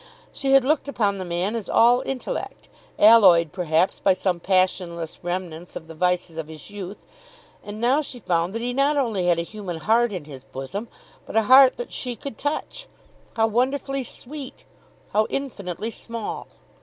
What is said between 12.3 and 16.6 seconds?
touch. How wonderfully sweet! How infinitely small!